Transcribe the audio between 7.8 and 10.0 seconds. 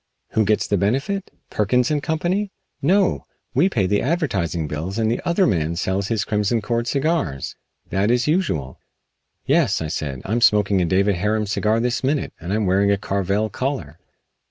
That is usual." "Yes," I